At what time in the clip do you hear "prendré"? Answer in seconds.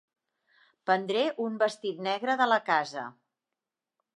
0.89-1.21